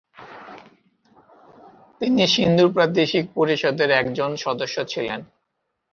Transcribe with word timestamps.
তিনি 2.01 2.23
সিন্ধু 2.27 2.65
প্রাদেশিক 2.69 3.25
পরিষদের 3.35 3.89
একজন 3.91 4.31
সদস্য 4.35 4.77
ছিলেন। 4.85 5.19